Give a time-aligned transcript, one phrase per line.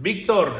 [0.00, 0.52] Víctor,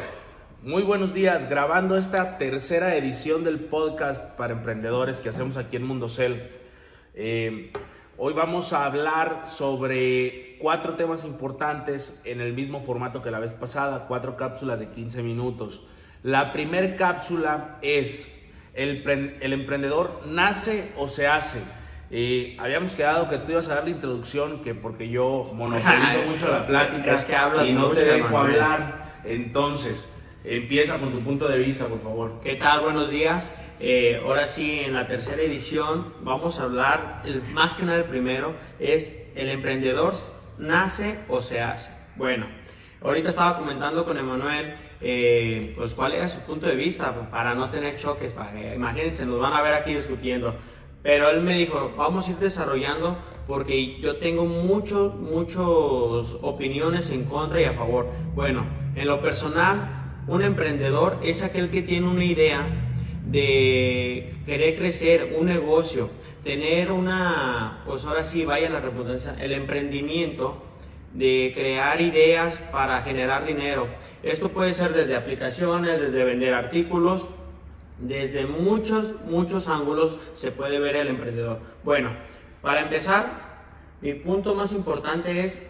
[0.63, 1.49] muy buenos días.
[1.49, 6.51] Grabando esta tercera edición del podcast para emprendedores que hacemos aquí en Mundocel.
[7.15, 7.71] Eh,
[8.17, 13.53] hoy vamos a hablar sobre cuatro temas importantes en el mismo formato que la vez
[13.53, 15.87] pasada, cuatro cápsulas de 15 minutos.
[16.25, 18.29] La primera cápsula es,
[18.75, 19.09] ¿el,
[19.41, 21.63] el emprendedor nace o se hace?
[22.11, 26.51] Eh, habíamos quedado que tú ibas a dar la introducción, que porque yo monopolizo mucho
[26.51, 29.08] la plática Es que hablas y no te dejo hablar.
[29.29, 30.11] Entonces,
[30.45, 32.41] empieza con tu punto de vista, por favor.
[32.43, 32.81] ¿Qué tal?
[32.81, 33.53] Buenos días.
[33.79, 38.05] Eh, ahora sí, en la tercera edición vamos a hablar, el- más que nada el
[38.05, 40.15] primero, es el emprendedor
[40.59, 41.91] nace o se hace.
[42.17, 42.47] Bueno,
[43.03, 47.69] ahorita estaba comentando con Emanuel, eh, pues cuál era su punto de vista para no
[47.71, 50.55] tener choques, para que, imagínense, nos van a ver aquí discutiendo.
[51.03, 55.63] Pero él me dijo, vamos a ir desarrollando porque yo tengo muchos, muchas
[56.43, 58.09] opiniones en contra y a favor.
[58.35, 58.67] Bueno,
[58.99, 62.67] en lo personal, un emprendedor es aquel que tiene una idea
[63.27, 66.11] de querer crecer un negocio,
[66.43, 70.63] tener una, pues ahora sí, vaya la redundancia, el emprendimiento
[71.15, 73.87] de crear ideas para generar dinero.
[74.23, 77.29] Esto puede ser desde aplicaciones, desde vender artículos,
[77.99, 81.61] desde muchos, muchos ángulos se puede ver el emprendedor.
[81.85, 82.11] Bueno,
[82.63, 83.27] para empezar,
[84.01, 85.63] mi punto más importante es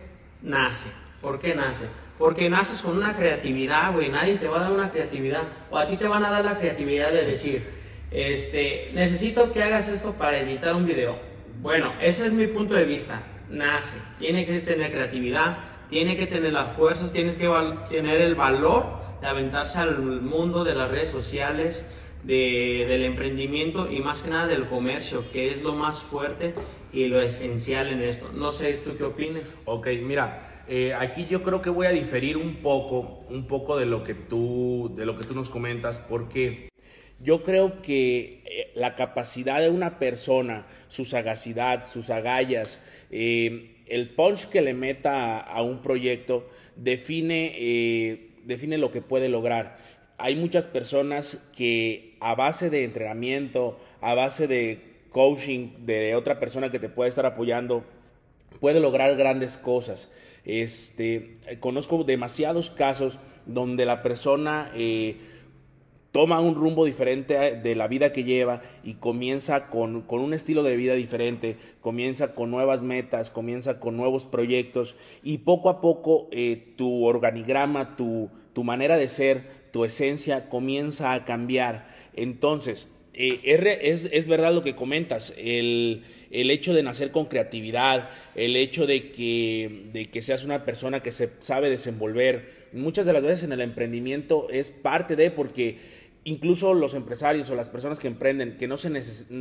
[0.43, 0.89] nace.
[1.21, 1.87] ¿Por qué nace?
[2.19, 4.09] Porque naces con una creatividad, güey.
[4.09, 5.43] Nadie te va a dar una creatividad.
[5.71, 7.65] O a ti te van a dar la creatividad de decir,
[8.11, 11.17] este, necesito que hagas esto para editar un video.
[11.61, 13.23] Bueno, ese es mi punto de vista.
[13.51, 13.97] Nace.
[14.19, 15.59] Tiene que tener creatividad,
[15.91, 17.49] tiene que tener las fuerzas, tiene que
[17.89, 18.85] tener el valor
[19.21, 21.85] de aventarse al mundo de las redes sociales,
[22.25, 26.55] de- del emprendimiento y más que nada del comercio, que es lo más fuerte
[26.93, 28.29] y lo esencial en esto.
[28.35, 29.45] No sé, ¿tú qué opinas?
[29.65, 33.87] Ok, mira, eh, aquí yo creo que voy a diferir un poco, un poco de
[33.87, 36.69] lo que tú, de lo que tú nos comentas, porque
[37.21, 44.11] yo creo que eh, la capacidad de una persona, su sagacidad, sus agallas, eh, el
[44.11, 49.79] punch que le meta a, un proyecto define, define lo que puede lograr.
[50.19, 56.71] Hay muchas personas que a base de entrenamiento, a base de coaching de otra persona
[56.71, 57.85] que te puede estar apoyando,
[58.61, 60.11] puede lograr grandes cosas.
[60.45, 65.17] Este, conozco demasiados casos donde la persona eh,
[66.13, 70.63] toma un rumbo diferente de la vida que lleva y comienza con, con un estilo
[70.63, 76.29] de vida diferente, comienza con nuevas metas, comienza con nuevos proyectos y poco a poco
[76.33, 81.89] eh, tu organigrama, tu, tu manera de ser, tu esencia comienza a cambiar.
[82.15, 83.41] Entonces, eh,
[83.83, 88.87] es- es verdad lo que comentas, el, el hecho de nacer con creatividad, el hecho
[88.87, 93.45] de que, de que seas una persona que se sabe desenvolver, muchas de las veces
[93.45, 95.79] en el emprendimiento es parte de porque
[96.29, 98.91] incluso los empresarios o las personas que emprenden, que no se,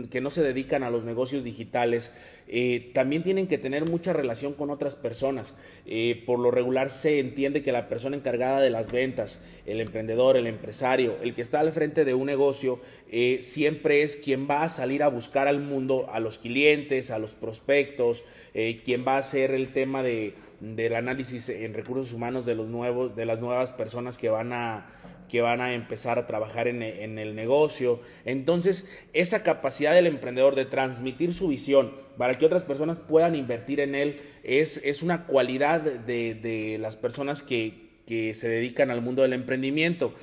[0.09, 2.13] que no se dedican a los negocios digitales,
[2.47, 5.55] eh, también tienen que tener mucha relación con otras personas.
[5.85, 10.37] Eh, por lo regular se entiende que la persona encargada de las ventas, el emprendedor,
[10.37, 12.79] el empresario, el que está al frente de un negocio,
[13.11, 17.19] eh, siempre es quien va a salir a buscar al mundo, a los clientes, a
[17.19, 22.45] los prospectos, eh, quien va a hacer el tema de, del análisis en recursos humanos
[22.45, 24.87] de, los nuevos, de las nuevas personas que van a
[25.29, 27.99] que van a empezar a trabajar en, el negocio.
[28.25, 33.79] Entonces, esa capacidad del emprendedor de transmitir su visión para que otras personas puedan invertir
[33.79, 39.01] en él es, es una cualidad de, de las personas que, que se dedican al
[39.01, 40.13] mundo del emprendimiento.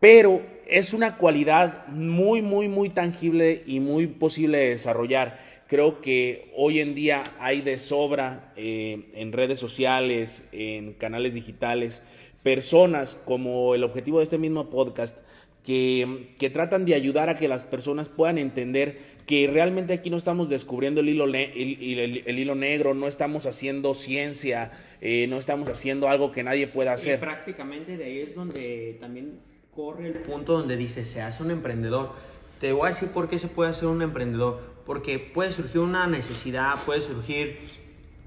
[0.00, 5.38] Pero es una cualidad muy, muy, muy tangible y muy posible de desarrollar.
[5.68, 12.02] Creo que hoy en día hay de sobra eh, en redes sociales, en canales digitales,
[12.42, 15.18] personas como el objetivo de este mismo podcast
[15.64, 20.16] que, que tratan de ayudar a que las personas puedan entender que realmente aquí no
[20.16, 25.36] estamos descubriendo el hilo, el, el- el hilo negro, no estamos haciendo ciencia, eh, no
[25.36, 27.20] estamos haciendo algo que nadie pueda Y hacer.
[27.20, 29.38] prácticamente de ahí es donde también
[29.74, 32.12] corre el punto donde dice se hace un emprendedor.
[32.60, 34.60] Te voy a decir por qué se puede hacer un emprendedor.
[34.86, 37.58] Porque puede surgir una necesidad, puede surgir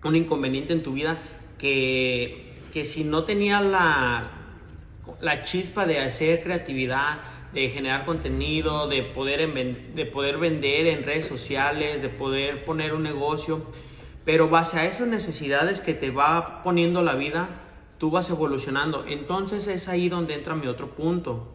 [0.03, 1.21] un inconveniente en tu vida
[1.57, 4.31] que, que si no tenía la,
[5.21, 7.19] la chispa de hacer creatividad,
[7.53, 9.53] de generar contenido, de poder,
[9.93, 13.63] de poder vender en redes sociales, de poder poner un negocio,
[14.25, 17.47] pero base a esas necesidades que te va poniendo la vida,
[17.99, 19.05] tú vas evolucionando.
[19.07, 21.49] Entonces es ahí donde entra mi otro punto.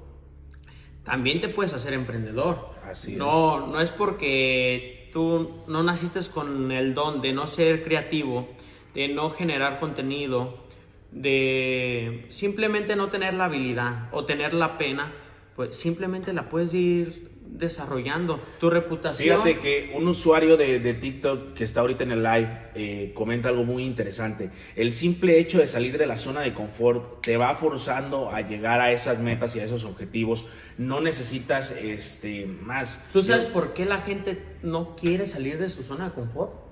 [1.03, 2.75] También te puedes hacer emprendedor.
[2.85, 3.19] Así es.
[3.19, 8.49] no, no es porque tú no naciste con el don de no ser creativo,
[8.95, 10.68] de no generar contenido,
[11.13, 15.13] de simplemente no tener la habilidad o tener la pena,
[15.57, 19.43] pues simplemente la puedes ir desarrollando tu reputación.
[19.43, 23.65] Fíjate que un usuario de, TikTok que está ahorita en el live eh, comenta algo
[23.65, 24.51] muy interesante.
[24.77, 28.81] El simple hecho de salir de la zona de confort te va forzando a llegar
[28.81, 30.47] a esas metas y a esos objetivos.
[30.77, 33.01] No necesitas este, más.
[33.13, 36.68] ¿Tú sabes por qué la gente no quiere salir de su zona de confort?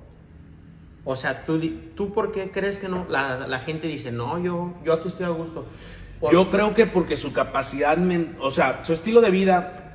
[1.07, 1.59] O sea, ¿tú,
[1.95, 3.07] tú por qué crees que no?
[3.09, 5.65] La, gente dice, no, yo, yo aquí estoy a gusto.
[6.31, 7.97] Yo creo que porque su capacidad,
[8.41, 9.87] o sea, su estilo de vida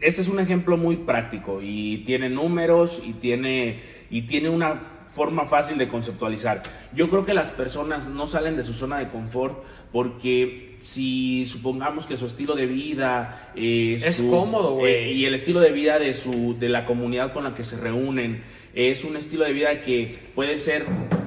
[0.00, 5.44] este es un ejemplo muy práctico y tiene números y tiene, y tiene una forma
[5.44, 6.62] fácil de conceptualizar.
[6.94, 9.62] Yo creo que las personas no salen de su zona de confort
[9.92, 14.94] porque si supongamos que su estilo de vida es cómodo, güey.
[14.94, 17.76] Eh, y el estilo de vida de su de la comunidad con la que se
[17.76, 18.42] reúnen
[18.74, 20.84] es un estilo de vida que puede ser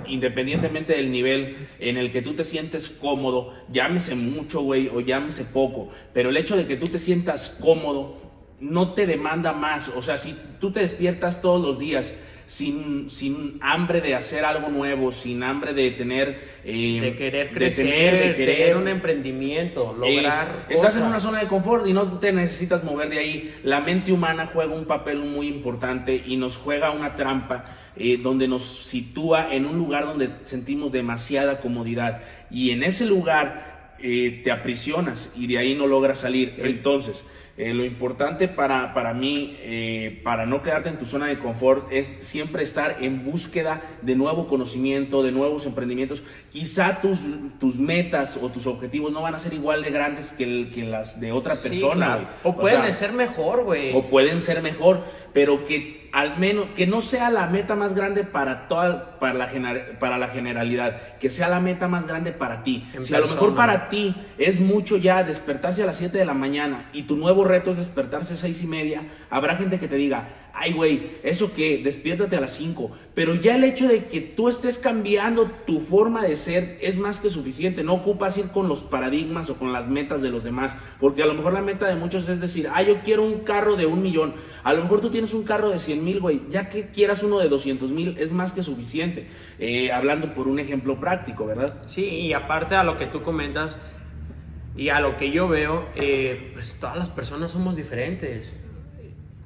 [0.08, 5.46] independientemente del nivel en el que tú te sientes cómodo, llámese mucho, güey, o llámese
[5.46, 8.22] poco, pero el hecho de que tú te sientas cómodo
[8.60, 9.90] no te demanda más.
[9.90, 14.70] O sea, si tú te despiertas todos los días sin, sin hambre de hacer algo
[14.70, 16.40] nuevo, sin hambre de tener...
[16.64, 20.68] Eh, de querer crecer, de, querer un emprendimiento, eh, lograr...
[20.70, 23.56] estás en una zona de confort y no te necesitas mover de ahí.
[23.64, 28.48] La mente humana juega un papel muy importante y nos juega una trampa eh, donde
[28.48, 32.22] nos sitúa en un lugar donde sentimos demasiada comodidad.
[32.52, 36.56] Y en ese lugar te aprisionas y de ahí no logras salir.
[36.58, 37.24] Entonces...
[37.56, 41.92] Eh, lo importante para, para mí, eh, para no quedarte en tu zona de confort,
[41.92, 46.24] es siempre estar en búsqueda de nuevo conocimiento, de nuevos emprendimientos.
[46.52, 47.20] Quizá tus,
[47.60, 51.20] tus metas o tus objetivos no van a ser igual de grandes que, que las
[51.20, 52.28] de otra persona.
[52.42, 53.96] O, pueden ser mejor, güey.
[53.96, 58.24] O pueden ser mejor, pero que al menos que no sea la meta más grande
[58.24, 59.50] para toda para la
[60.00, 62.86] para la generalidad, que sea la meta más grande para ti.
[63.00, 66.36] si a lo mejor para ti es mucho ya despertarse a las 7 de la
[66.36, 69.96] mañana y tu nuevo reto es despertarse a 6 y media, habrá gente que te
[69.96, 72.92] diga, ay güey, eso que, despiértate a las 5.
[73.16, 77.20] Pero ya el hecho de que tú estés cambiando tu forma de ser es más
[77.20, 77.84] que suficiente.
[77.84, 80.76] No ocupas ir con los paradigmas o con las metas de los demás.
[81.00, 83.76] Porque a lo mejor la meta de muchos es decir, ah, yo quiero un carro
[83.76, 84.36] de un millón.
[84.64, 86.42] A lo mejor tú tienes un carro de 100 mil, güey.
[86.50, 89.28] Ya que quieras uno de 200 mil, es más que suficiente.
[89.60, 91.84] Eh, hablando por un ejemplo práctico, ¿verdad?
[91.88, 93.78] Sí, y aparte a lo que tú comentas
[94.76, 98.54] y a lo que yo veo, eh, pues todas las personas somos diferentes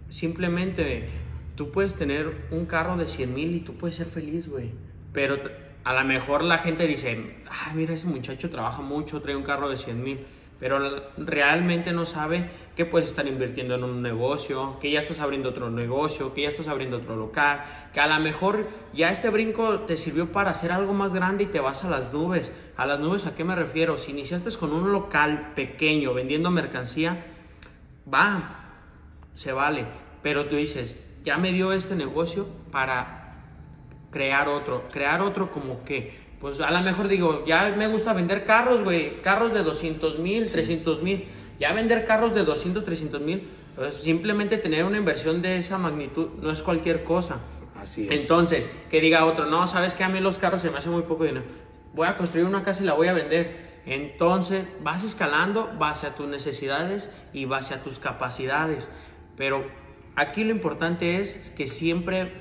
[0.09, 1.09] simplemente
[1.55, 4.71] tú puedes tener un carro de 100 mil y tú puedes ser feliz, güey.
[5.13, 5.37] Pero
[5.83, 9.69] a lo mejor la gente dice, ah, mira, ese muchacho trabaja mucho, trae un carro
[9.69, 10.19] de 100 mil.
[10.59, 15.49] Pero realmente no sabe que puedes estar invirtiendo en un negocio, que ya estás abriendo
[15.49, 17.63] otro negocio, que ya estás abriendo otro local,
[17.93, 21.47] que a lo mejor ya este brinco te sirvió para hacer algo más grande y
[21.47, 22.51] te vas a las nubes.
[22.75, 23.97] ¿A las nubes a qué me refiero?
[23.97, 27.25] Si iniciaste con un local pequeño vendiendo mercancía,
[28.11, 28.73] va,
[29.33, 29.85] se vale.
[30.21, 33.43] Pero tú dices, ya me dio este negocio para
[34.11, 34.87] crear otro.
[34.91, 39.21] Crear otro como que, pues a lo mejor digo, ya me gusta vender carros, güey.
[39.21, 41.25] Carros de 200 mil, 300 mil.
[41.59, 43.47] Ya vender carros de 200, 300 mil.
[43.75, 47.39] Pues simplemente tener una inversión de esa magnitud no es cualquier cosa.
[47.79, 48.11] Así es.
[48.11, 51.03] Entonces, que diga otro, no, sabes que a mí los carros se me hace muy
[51.03, 51.45] poco dinero.
[51.93, 53.81] Voy a construir una casa y la voy a vender.
[53.87, 58.89] Entonces, vas escalando base a tus necesidades y base a tus capacidades.
[59.35, 59.63] Pero
[60.15, 62.31] aquí lo importante es que siempre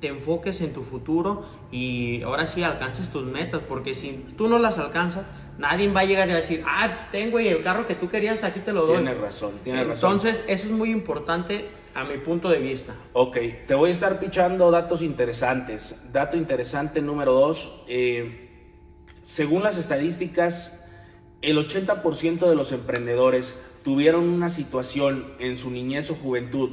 [0.00, 4.58] te enfoques en tu futuro y ahora sí alcances tus metas, porque si tú no
[4.58, 5.26] las alcanzas,
[5.58, 8.72] nadie va a llegar a decir, ah, tengo el carro que tú querías, aquí te
[8.72, 8.96] lo doy.
[8.96, 10.12] Tienes razón, tienes razón.
[10.12, 12.94] Entonces, eso es muy importante a mi punto de vista.
[13.14, 16.12] Ok, te voy a estar pichando datos interesantes.
[16.12, 18.50] Dato interesante número dos, eh,
[19.22, 20.84] según las estadísticas,
[21.42, 26.70] el 80% de los emprendedores tuvieron una situación en su niñez o juventud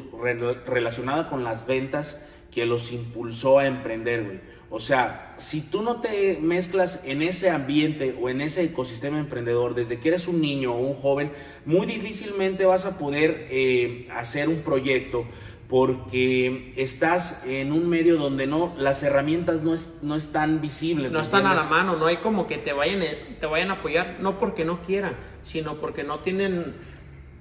[0.66, 2.22] relacionada con las ventas
[2.52, 4.40] que los impulsó a emprender, güey.
[4.76, 9.76] O sea, si tú no te mezclas en ese ambiente o en ese ecosistema emprendedor
[9.76, 11.32] desde que eres un niño o un joven,
[11.64, 15.26] muy difícilmente vas a poder eh, hacer un proyecto
[15.70, 21.12] porque estás en un medio donde no las herramientas no, no están visibles.
[21.12, 23.04] No están a la mano, no hay como que te vayan,
[23.40, 26.74] te vayan a apoyar, no porque no quieran, sino porque no tienen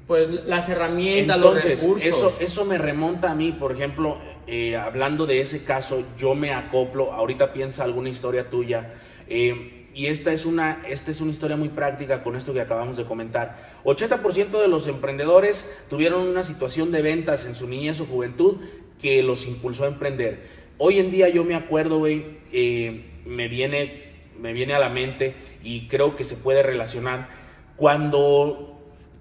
[0.06, 2.04] pues las herramientas, los recursos.
[2.04, 6.52] Eso, eso me remonta a mí, por ejemplo, eh, hablando de ese caso, yo me
[6.52, 8.94] acoplo, ahorita piensa alguna historia tuya.
[9.28, 12.96] Eh, y esta es, una, esta es una historia muy práctica con esto que acabamos
[12.96, 13.80] de comentar.
[13.84, 18.56] 80% de los emprendedores tuvieron una situación de ventas en su niñez o juventud
[19.00, 20.46] que los impulsó a emprender.
[20.78, 25.34] Hoy en día yo me acuerdo, güey, eh, me viene me viene a la mente
[25.62, 27.28] y creo que se puede relacionar
[27.76, 28.71] cuando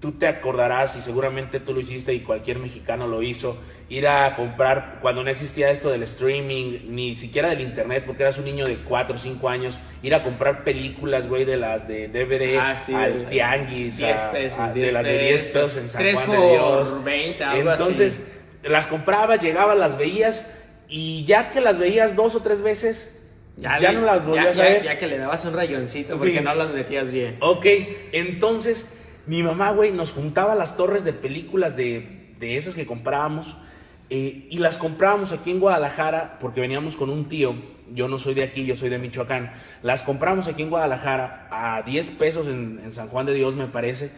[0.02, 3.56] tú te acordarás y seguramente tú lo hiciste y cualquier mexicano lo hizo,
[3.88, 8.38] ir a comprar, cuando no existía esto del streaming, ni siquiera del internet, porque eras
[8.40, 12.08] un niño de 4 o 5 años, ir a comprar películas, güey, de las de
[12.08, 15.42] DVD Ah, sí, al de- tianguis, 10 a- pesos, a- de 10 las de 10
[15.44, 17.04] pesos, en San Juan por de Dios.
[17.04, 18.22] 20, algo Entonces,
[18.64, 20.48] las comprabas, llegabas, las veías
[20.88, 23.20] y ya que las veías dos o tres veces,
[23.58, 24.84] ya, le- no las volvías ya, a ver.
[24.84, 26.20] Ya, que le dabas un rayoncito Sí.
[26.20, 27.38] porque no las metías bien.
[27.42, 27.66] Ok,
[28.14, 33.58] entonces mi mamá, güey, nos juntaba las torres de películas de, de esas que comprábamos
[34.10, 37.56] eh, y las comprábamos aquí en Guadalajara porque veníamos con un tío.
[37.94, 39.54] Yo no soy de aquí, yo soy de Michoacán.
[39.84, 43.68] Las compramos aquí en Guadalajara a 10 pesos en, en San Juan de Dios, me
[43.68, 44.12] parece.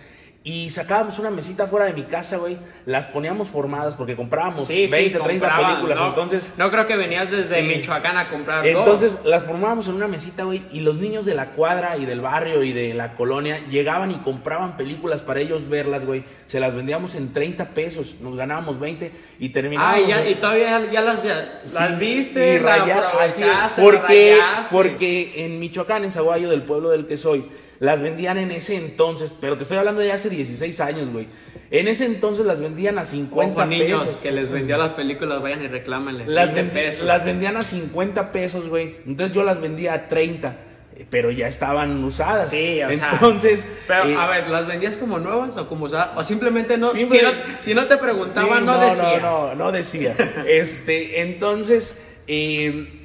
[0.46, 2.58] Y sacábamos una mesita fuera de mi casa, güey.
[2.86, 6.00] Las poníamos formadas porque comprábamos 20, 30 compraban, películas.
[6.02, 6.08] ¿no?
[6.10, 7.68] Entonces, No creo que venías desde Sí.
[7.68, 11.52] Michoacán a comprar entonces las formábamos en una mesita, güey, y los niños de la
[11.52, 16.04] cuadra y del barrio y de la colonia llegaban y compraban películas para ellos verlas,
[16.06, 16.26] güey.
[16.46, 19.96] Se las vendíamos en 30 pesos, nos ganábamos 20 y terminábamos.
[19.98, 23.44] Ah, y, ya, y todavía ya las, ya, Sí, las viste, y la raya- así
[23.82, 24.68] porque, la rayaste.
[24.76, 27.46] porque en Michoacán, en Zaguayo, del pueblo del que soy,
[27.80, 31.28] las vendían en ese entonces, pero te estoy hablando de hace 16 años, güey.
[31.72, 34.20] En ese entonces las vendían a 50 Ojo, niños pesos.
[34.22, 36.26] que les vendió las películas, vayan y reclámenle.
[36.28, 37.06] Las, 20 vendi- pesos.
[37.06, 38.98] las vendían a 50 pesos, güey.
[39.08, 40.56] Entonces yo las vendía a 30,
[40.96, 42.50] eh, pero ya estaban usadas.
[42.52, 46.12] Sí, o sea, Entonces, Pero, eh, a ver, ¿las vendías como nuevas o como usadas?
[46.16, 46.92] O simplemente no.
[46.92, 49.22] Simple- si, no si no te sí, preguntaban, no, no, decías.
[49.24, 50.14] no, no, no decía.
[50.48, 53.00] este, entonces, eh,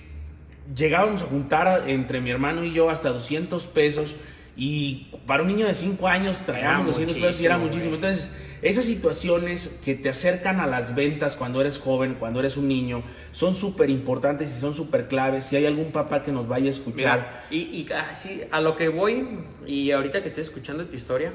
[0.76, 4.14] llegábamos a juntar entre mi hermano y yo hasta 200 pesos.
[4.58, 7.94] Y para un niño de 5 años traíamos Era 200 pesos y era muchísimo, muchísimo.
[7.94, 12.66] Entonces, esas situaciones que te acercan a las ventas cuando eres joven, cuando eres un
[12.66, 15.44] niño, son súper importantes y son súper claves.
[15.44, 18.76] Si hay algún papá que nos vaya a escuchar, Mira, y, y así, a lo
[18.76, 19.28] que voy,
[19.64, 21.32] y ahorita que estoy escuchando tu historia,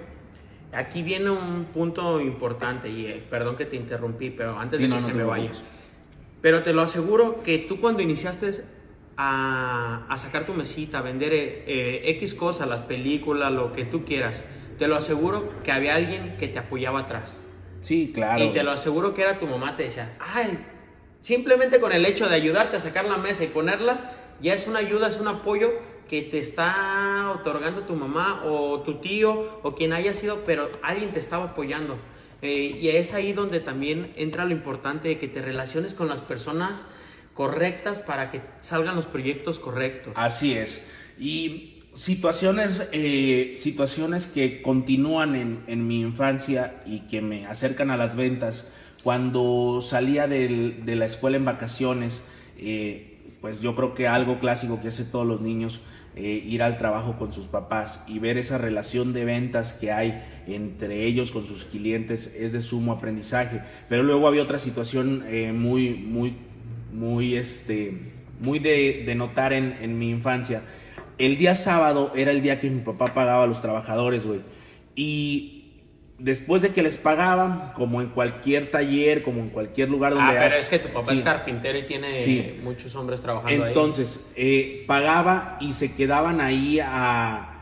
[0.74, 4.90] aquí viene un punto importante, y eh, perdón que te interrumpí, pero antes Sí, de
[4.90, 5.52] no, que no se me vaya.
[6.42, 8.66] Pero te lo aseguro que tú cuando iniciaste
[9.18, 13.86] a, a sacar tu mesita, a vender eh, eh, X cosas, las películas, lo que
[13.86, 14.46] tú quieras,
[14.80, 17.38] te lo aseguro que había alguien que te apoyaba atrás.
[17.82, 18.44] sí, claro.
[18.44, 20.58] Y te lo aseguro que era tu mamá, te decía, ay,
[21.22, 24.80] simplemente con el hecho de ayudarte a sacar la mesa y ponerla, ya es una
[24.80, 25.72] ayuda, es un apoyo
[26.10, 31.12] que te está otorgando tu mamá o tu tío o quien haya sido, pero alguien
[31.12, 31.98] te estaba apoyando.
[32.42, 36.20] Eh, y es ahí donde también entra lo importante de que te relaciones con las
[36.20, 36.88] personas
[37.34, 40.14] correctas para que salgan los proyectos correctos.
[40.16, 40.86] Así es.
[41.20, 47.98] Y situaciones, eh, situaciones que continúan en, en mi infancia y que me acercan a
[47.98, 48.68] las ventas.
[49.04, 52.24] Cuando salía del- de la escuela en vacaciones,
[52.58, 55.82] eh, pues yo creo que algo clásico que hace todos los niños,
[56.16, 60.24] eh, ir al trabajo con sus papás y ver esa relación de ventas que hay
[60.48, 63.62] entre ellos con sus clientes es de sumo aprendizaje.
[63.90, 65.24] Pero luego había otra situación
[65.60, 66.36] muy, muy,
[66.94, 67.98] muy, este,
[68.40, 70.62] muy de, de notar en, en mi infancia.
[71.18, 74.42] El día sábado era el día que mi papá pagaba a los trabajadores, güey.
[74.96, 75.60] Y
[76.20, 80.38] después de que les pagaban, como en cualquier taller, como en cualquier lugar donde...
[80.38, 81.18] Ah, hay- pero es que tu papá Sí.
[81.18, 82.60] es carpintero y tiene Sí.
[82.64, 83.70] muchos hombres trabajando ahí.
[83.70, 87.53] Entonces, eh, pagaba y se quedaban ahí a...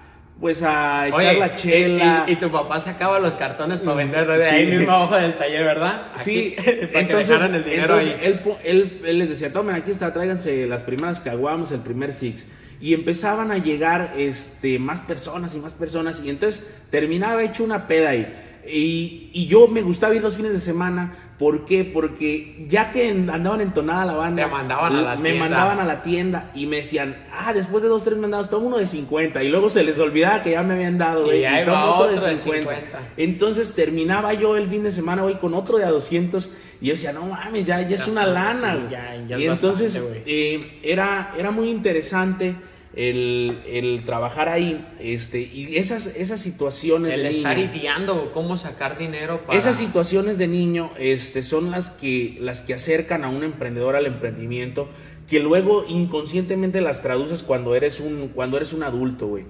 [0.42, 2.26] Pues a echar Oye, la chela.
[2.28, 4.56] Y, y tu papá sacaba los cartones para venderlos de Sí.
[4.56, 6.08] ahí mismo abajo del taller, ¿verdad?
[6.16, 8.26] Sí, para que entonces, dejaran el dinero entonces ahí.
[8.26, 12.48] él, él- él les decía, tomen, aquí está, tráiganse las primeras caguamos, el primer six.
[12.82, 16.24] Y empezaban a llegar este, más personas y más personas.
[16.26, 18.36] Y entonces terminaba hecho una peda ahí.
[18.68, 21.16] Y, y yo me gustaba ir los fines de semana.
[21.42, 21.84] ¿Por qué?
[21.84, 25.40] Porque ya que andaban entonada la banda, Te mandaban a la me tienda.
[25.50, 28.78] mandaban a la tienda y me decían, ah, después de dos, tres mandados, toma uno
[28.78, 29.42] de 50.
[29.44, 32.28] Y luego se les olvidaba que ya me habían dado, Y ahí toma otro otro
[32.30, 33.00] de 50.
[33.18, 36.94] entonces terminaba yo el fin de semana, güey, con otro de a 200 y yo
[36.94, 38.74] decía, no mames, ya, ya es una lana.
[38.76, 38.92] sí, güey".
[38.92, 42.56] ya- ya y es entonces bastante, eh, era, era muy interesante
[42.94, 47.72] el, el trabajar ahí este, y esas, esas situaciones El de estar niño.
[47.74, 49.58] ideando cómo sacar dinero para...
[49.58, 54.06] Esas situaciones de niño este, son las que, las que acercan a un emprendedor al
[54.06, 54.90] emprendimiento,
[55.30, 59.46] que luego inconscientemente las traduces cuando eres un, cuando eres un adulto, güey.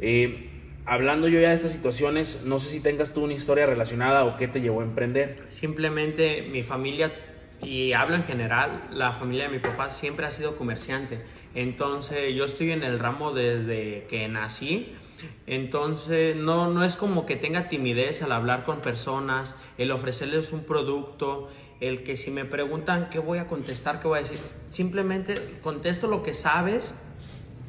[0.00, 0.50] Eh,
[0.86, 4.36] hablando yo ya de estas situaciones, no sé si tengas tú una historia relacionada o
[4.36, 5.44] qué te llevó a emprender.
[5.50, 7.12] Simplemente mi familia,
[7.62, 11.20] y hablo en general, la familia de mi papá siempre ha sido comerciante.
[11.56, 14.94] Entonces yo estoy en el ramo desde que nací.
[15.46, 20.64] Entonces no, no es como que tenga timidez al hablar con personas, el ofrecerles un
[20.64, 21.48] producto,
[21.80, 26.08] el que si me preguntan qué voy a contestar, qué voy a decir, simplemente contesto
[26.08, 26.94] lo que sabes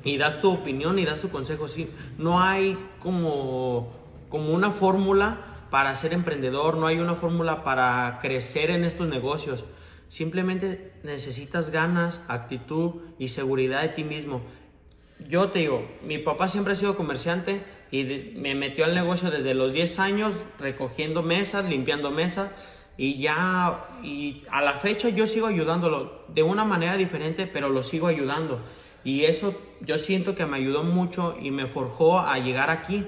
[0.03, 1.69] y das tu opinión y das tu consejo.
[1.69, 3.93] Sí, no hay como,
[4.27, 9.63] como una fórmula para ser emprendedor, no hay una fórmula para crecer en estos negocios.
[10.09, 14.41] Simplemente necesitas ganas, actitud y seguridad de ti mismo.
[15.27, 17.61] Yo te digo, mi papá siempre ha sido comerciante
[17.91, 22.51] y me metió al negocio desde los 10 años recogiendo mesas, limpiando mesas
[22.97, 27.83] y ya y a la fecha yo sigo ayudándolo de una manera diferente, pero lo
[27.83, 28.61] sigo ayudando.
[29.03, 33.05] Y eso yo siento que me ayudó mucho y me forjó a llegar aquí.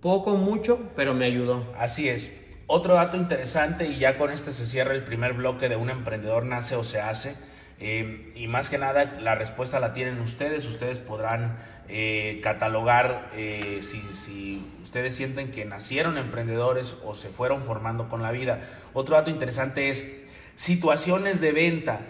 [0.00, 1.64] Poco, mucho, pero me ayudó.
[1.78, 2.43] Así es.
[2.66, 6.46] Otro dato interesante, y ya con este se cierra el primer bloque de un emprendedor
[6.46, 7.36] nace o se hace.
[7.78, 10.66] Eh, y más que nada, la respuesta la tienen ustedes.
[10.66, 17.62] Ustedes podrán eh, catalogar eh, si, si, ustedes sienten que nacieron emprendedores o se fueron
[17.62, 18.60] formando con la vida.
[18.94, 20.06] Otro dato interesante es
[20.54, 22.00] situaciones de venta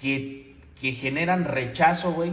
[0.00, 2.32] que, que generan rechazo, güey.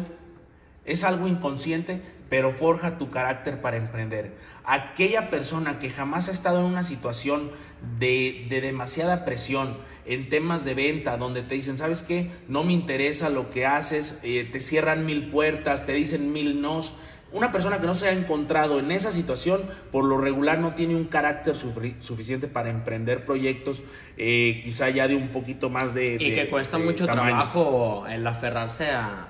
[0.85, 4.33] Es algo inconsciente, pero forja tu carácter para emprender.
[4.63, 7.51] Aquella persona que jamás ha estado en una situación
[7.99, 12.31] de, de demasiada presión, en temas de venta, donde te dicen, ¿sabes qué?
[12.47, 16.93] No me interesa lo que haces, eh, te cierran mil puertas, te dicen mil nos.
[17.31, 20.95] Una persona que no se ha encontrado en esa situación, por lo regular no tiene
[20.95, 23.83] un carácter suficiente para emprender proyectos,
[24.15, 26.17] eh, quizá ya de un poquito más de...
[26.19, 29.27] Y que cuesta mucho trabajo el aferrarse a,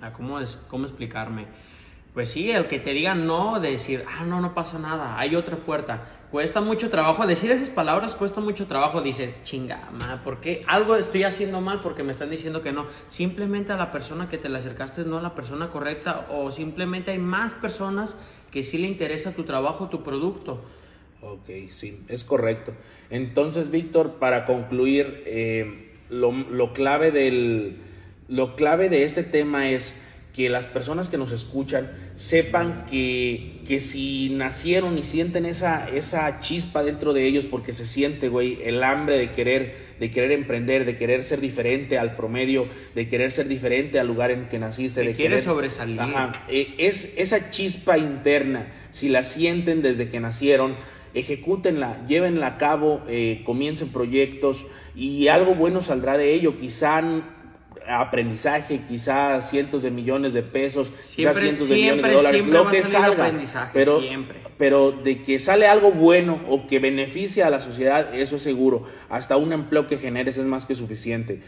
[0.00, 1.46] a cómo, es, cómo explicarme.
[2.14, 5.36] Pues sí, el que te diga no, de decir, ah, no, no pasa nada, hay
[5.36, 7.26] otra puerta cuesta mucho trabajo.
[7.26, 9.02] Decir esas palabras cuesta mucho trabajo.
[9.02, 12.86] Dices, chinga, ma, ¿por qué algo estoy haciendo mal porque me están diciendo que no?
[13.08, 17.10] Simplemente a la persona que te le acercaste no a la persona correcta o simplemente
[17.10, 18.16] hay más personas
[18.50, 20.64] que sí le interesa tu trabajo, tu producto.
[21.22, 22.72] Ok, sí, es correcto.
[23.10, 27.76] Entonces, Víctor, para concluir, eh, lo, lo, clave del,
[28.28, 29.94] lo clave de este tema es
[30.34, 36.40] que las personas que nos escuchan sepan que, que si nacieron y sienten esa, esa
[36.40, 40.84] chispa dentro de ellos porque se siente, güey, el hambre de querer, de querer emprender,
[40.84, 45.02] de querer ser diferente al promedio, de querer ser diferente al lugar en que naciste,
[45.02, 46.00] de querer sobresalir.
[46.48, 50.76] Eh, es esa chispa interna, si la sienten desde que nacieron,
[51.12, 56.56] ejecútenla, llévenla a cabo, eh, comiencen proyectos y algo bueno saldrá de ello.
[56.56, 57.02] Quizá
[57.88, 62.82] aprendizaje, quizás cientos de millones de pesos, quizás cientos de millones de dólares, lo que
[62.82, 63.32] salga,
[63.72, 64.00] pero,
[64.58, 68.86] pero de que sale algo bueno o que beneficia a la sociedad, eso es seguro.
[69.08, 71.42] Hasta un empleo que generes es más que suficiente.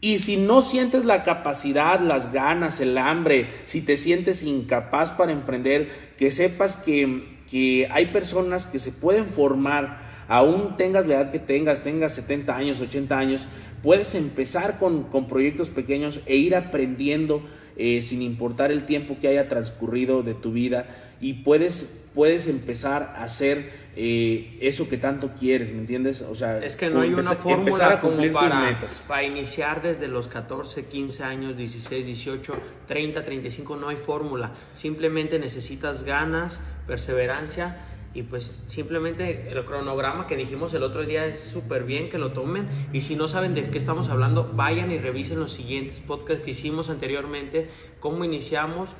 [0.00, 5.32] Y si no sientes la capacidad, las ganas, el hambre, si te sientes incapaz para
[5.32, 11.30] emprender, que sepas que, que hay personas que se pueden formar aún tengas la edad
[11.30, 13.46] que tengas, tengas 70 años, 80 años,
[13.82, 17.42] puedes empezar con, proyectos pequeños e ir aprendiendo
[17.76, 20.86] eh, sin importar el tiempo que haya transcurrido de tu vida
[21.20, 26.20] y puedes, puedes empezar a hacer eh, eso que tanto quieres, ¿me entiendes?
[26.20, 30.84] O sea, es que no hay una fórmula como para, para iniciar desde los 14,
[30.84, 32.56] 15 años, 16, 18,
[32.88, 34.52] 30, 35, no hay fórmula.
[34.74, 37.78] Simplemente necesitas ganas, perseverancia
[38.16, 42.32] y pues simplemente el cronograma que dijimos el otro día es súper bien que lo
[42.32, 42.66] tomen.
[42.90, 46.52] Y si no saben de qué estamos hablando, vayan y revisen los siguientes podcasts que
[46.52, 47.68] hicimos anteriormente,
[48.00, 48.92] cómo iniciamos.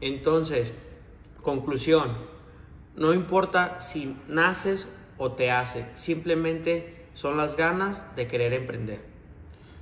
[0.00, 0.72] Entonces,
[1.42, 2.16] conclusión,
[2.96, 4.88] no importa si naces
[5.18, 9.00] o te hace, simplemente son las ganas de querer emprender.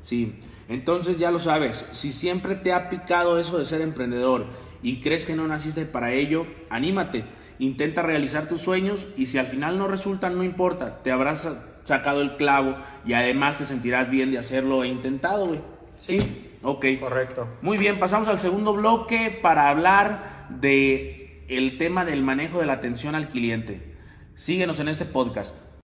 [0.03, 4.47] Sí, entonces ya lo sabes, si siempre te ha picado eso de ser emprendedor
[4.83, 7.25] y crees que no naciste para ello, anímate
[7.59, 11.49] intenta realizar tus sueños y si al final no resultan, no importa, te habrás
[11.85, 15.61] sacado el clavo y además te sentirás bien de hacerlo e intentado, güey.
[15.99, 16.19] ¿Sí?
[16.63, 16.87] Ok.
[17.01, 17.47] Correcto.
[17.63, 22.75] Muy bien, pasamos al segundo bloque para hablar de el tema del manejo de la
[22.75, 23.95] atención al cliente.
[24.35, 25.65] Síguenos en este podcast.